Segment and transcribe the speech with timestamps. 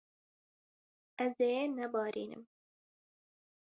[1.25, 2.43] Ez ê nebarînim.